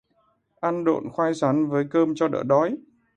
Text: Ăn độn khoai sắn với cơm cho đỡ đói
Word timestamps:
Ăn 0.61 0.83
độn 0.83 1.09
khoai 1.09 1.33
sắn 1.33 1.69
với 1.69 1.85
cơm 1.91 2.15
cho 2.15 2.27
đỡ 2.27 2.43
đói 2.43 2.77